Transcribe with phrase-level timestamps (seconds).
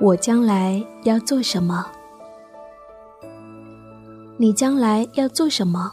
[0.00, 1.86] 我将来要做什么？
[4.36, 5.92] 你将来要做什么？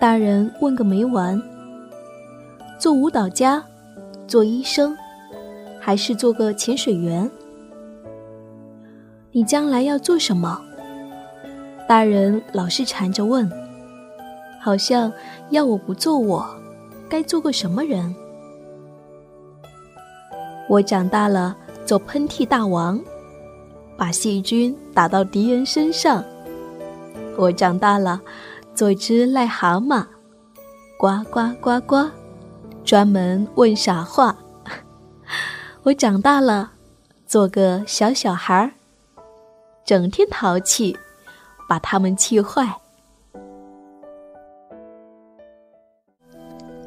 [0.00, 1.40] 大人问个没完。
[2.78, 3.62] 做舞蹈家，
[4.26, 4.96] 做医生，
[5.78, 7.30] 还是做个潜水员？
[9.32, 10.60] 你将来要做什么？
[11.86, 13.50] 大人老是缠着问，
[14.60, 15.12] 好像
[15.50, 16.46] 要我不做我，
[17.08, 18.14] 该做个什么人？
[20.70, 22.96] 我长大了，做喷嚏大王，
[23.96, 26.24] 把细菌打到敌人身上。
[27.36, 28.20] 我长大了，
[28.72, 30.06] 做只癞蛤蟆，
[30.96, 32.08] 呱呱呱呱，
[32.84, 34.36] 专门问傻话。
[35.82, 36.70] 我长大了，
[37.26, 38.70] 做个小小孩儿，
[39.84, 40.96] 整天淘气，
[41.68, 42.72] 把他们气坏。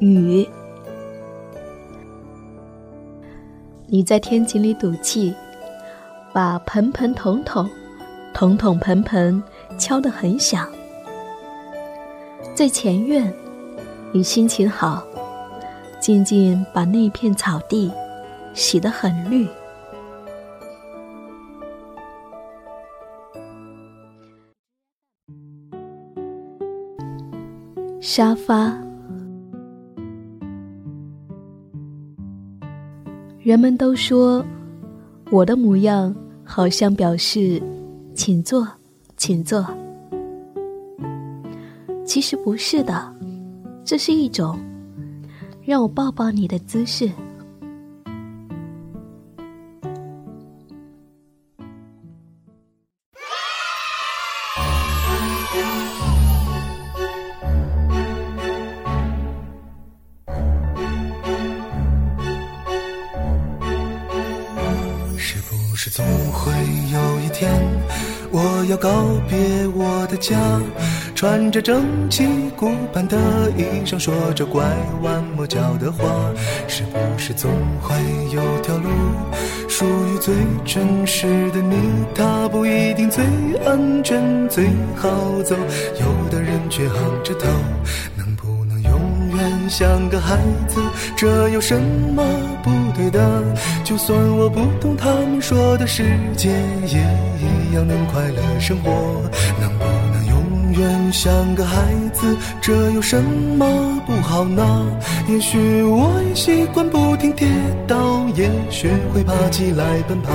[0.00, 0.48] 雨。
[3.86, 5.34] 你在天井里赌气，
[6.32, 7.68] 把盆盆桶桶、
[8.32, 9.42] 桶桶盆盆
[9.78, 10.66] 敲得很响。
[12.54, 13.32] 在前院，
[14.10, 15.04] 你心情好，
[16.00, 17.92] 静静把那片草地
[18.54, 19.46] 洗得很绿。
[28.00, 28.76] 沙发。
[33.44, 34.42] 人们都说，
[35.30, 37.62] 我的模样好像表示
[38.16, 38.66] “请坐，
[39.18, 39.62] 请坐”。
[42.06, 43.14] 其实不是的，
[43.84, 44.58] 这是一种
[45.62, 47.10] 让我抱抱你的姿势。
[65.94, 66.50] 总会
[66.92, 67.52] 有一天，
[68.32, 68.90] 我要告
[69.28, 69.38] 别
[69.76, 70.36] 我的家，
[71.14, 73.16] 穿着整齐古板的
[73.56, 74.64] 衣裳，说着拐
[75.02, 76.04] 弯抹角的话。
[76.66, 77.48] 是不是总
[77.80, 77.94] 会
[78.32, 78.88] 有条路
[79.68, 80.34] 属于最
[80.64, 81.76] 真实的你？
[82.12, 83.24] 它不一定最
[83.64, 84.66] 安全、最
[84.96, 85.08] 好
[85.44, 85.54] 走，
[86.00, 87.46] 有的人却昂着头。
[89.68, 90.38] 像个孩
[90.68, 90.80] 子？
[91.16, 92.24] 这有什么
[92.62, 93.42] 不对的？
[93.84, 96.04] 就算我不懂他们说的世
[96.36, 96.48] 界，
[96.86, 97.00] 也
[97.38, 98.90] 一样能快乐生活。
[99.60, 102.36] 能不能永远像个孩子？
[102.60, 103.66] 这有什么
[104.06, 104.86] 不好呢？
[105.28, 107.48] 也许我也习惯不停跌
[107.86, 110.32] 倒，也学会爬起来奔跑。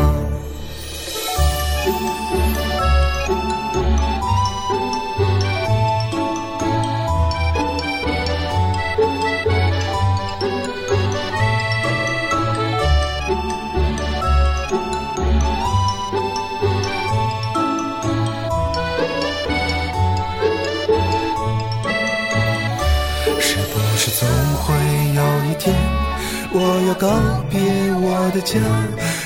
[24.70, 24.76] 会
[25.16, 25.76] 有一天
[26.52, 27.08] 我要告
[27.50, 27.60] 别
[28.02, 28.60] 我的家，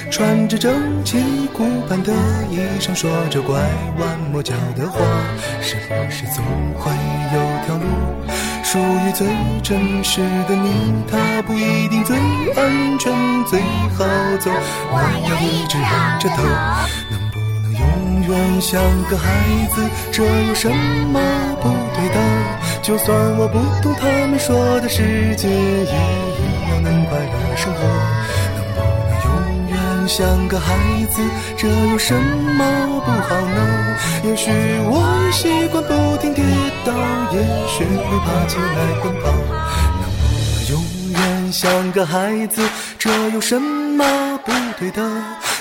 [0.09, 0.73] 穿着整
[1.03, 1.17] 齐
[1.53, 2.13] 古板的
[2.49, 3.59] 衣裳，说着拐
[3.99, 4.99] 弯抹角的话。
[5.61, 6.43] 是不是总
[6.79, 6.91] 会
[7.33, 7.85] 有条路
[8.63, 9.27] 属于最
[9.61, 10.93] 真实的你？
[11.09, 12.15] 它不一定最
[12.55, 13.13] 安全、
[13.45, 13.59] 最
[13.95, 14.03] 好
[14.39, 14.49] 走。
[14.91, 14.99] 我
[15.29, 16.43] 要一直仰着头，
[18.27, 19.29] 永远像个孩
[19.73, 19.81] 子？
[20.11, 21.19] 这有什么
[21.61, 22.19] 不对的？
[22.81, 25.85] 就算我不懂他们说的世界，也一
[26.69, 26.83] 样。
[26.83, 27.79] 能快乐生活，
[28.55, 30.75] 能不能永远像个孩
[31.11, 31.21] 子？
[31.57, 33.97] 这有什么不好呢？
[34.23, 34.51] 也许
[34.85, 36.43] 我习惯不停跌
[36.85, 36.91] 倒，
[37.31, 39.31] 也学会爬起来奔跑。
[39.99, 40.73] 能不能永
[41.11, 42.61] 远像个孩子？
[42.97, 44.03] 这有什么
[44.45, 45.01] 不对的？